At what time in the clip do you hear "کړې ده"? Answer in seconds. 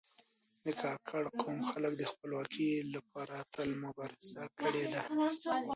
4.59-5.03